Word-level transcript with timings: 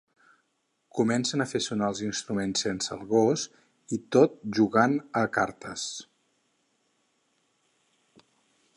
Comencen 0.99 1.43
a 1.43 1.45
fer 1.51 1.61
sonar 1.65 1.89
els 1.93 2.01
instruments 2.07 2.65
sense 2.67 2.95
el 2.97 3.03
gos 3.13 3.45
i 3.99 4.01
tot 4.17 4.41
jugant 4.61 4.99
a 5.25 5.27
cartes. 5.39 5.87